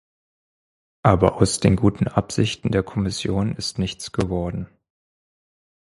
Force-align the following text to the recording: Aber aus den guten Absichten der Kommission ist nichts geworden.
Aber 1.03 1.35
aus 1.39 1.59
den 1.59 1.75
guten 1.75 2.07
Absichten 2.07 2.71
der 2.71 2.81
Kommission 2.81 3.53
ist 3.55 3.77
nichts 3.77 4.11
geworden. 4.11 4.67